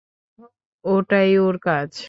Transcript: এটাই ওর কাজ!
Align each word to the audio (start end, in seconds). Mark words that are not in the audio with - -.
এটাই 0.85 1.31
ওর 1.37 1.55
কাজ! 1.61 1.91